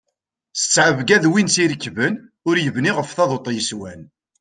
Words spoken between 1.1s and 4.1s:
d win tt-irekben, ur yebni ɣef taḍuṭ yeswan.